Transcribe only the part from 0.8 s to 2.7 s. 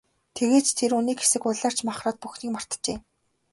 үү, нэг хэсэг улайрч махраад бүхнийг